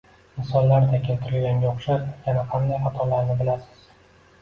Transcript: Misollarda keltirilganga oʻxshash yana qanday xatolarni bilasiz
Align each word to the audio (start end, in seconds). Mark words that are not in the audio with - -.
Misollarda 0.37 1.01
keltirilganga 1.03 1.71
oʻxshash 1.73 2.09
yana 2.29 2.49
qanday 2.55 2.83
xatolarni 2.89 3.41
bilasiz 3.47 3.89